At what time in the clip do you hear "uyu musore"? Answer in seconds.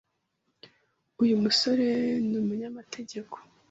1.23-1.87